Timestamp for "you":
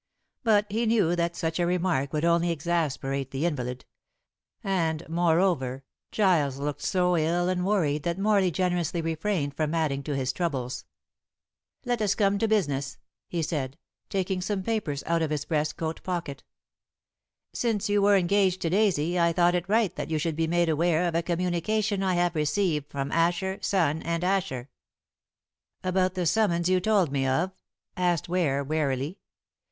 17.87-18.01, 20.09-20.17, 26.69-26.79